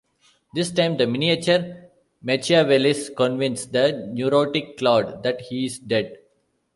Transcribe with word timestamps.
This 0.55 0.71
time, 0.71 0.97
the 0.97 1.05
miniature 1.05 1.91
Machiavellis 2.25 3.15
convince 3.15 3.67
the 3.67 4.07
neurotic 4.11 4.75
Claude 4.79 5.21
that 5.21 5.41
he's 5.41 5.77
dead. 5.77 6.17